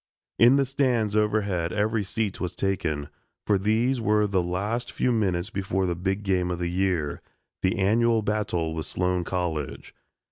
In 0.39 0.55
the 0.55 0.65
stands 0.65 1.15
overhead 1.15 1.71
every 1.71 2.03
seat 2.03 2.41
was 2.41 2.55
taken, 2.55 3.07
for 3.45 3.59
these 3.59 4.01
were 4.01 4.25
the 4.25 4.41
last 4.41 4.91
few 4.91 5.11
minutes 5.11 5.51
before 5.51 5.85
the 5.85 5.93
big 5.93 6.23
game 6.23 6.49
of 6.49 6.57
the 6.57 6.71
year 6.71 7.21
the 7.61 7.77
annual 7.77 8.23
battle 8.23 8.73
with 8.73 8.87
Sloan 8.87 9.23
College. 9.23 9.93